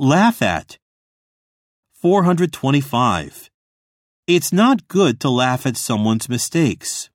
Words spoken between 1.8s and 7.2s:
425. It's not good to laugh at someone's mistakes.